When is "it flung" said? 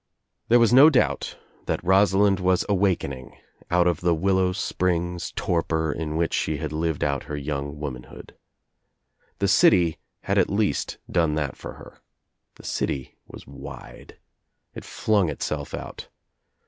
14.73-15.29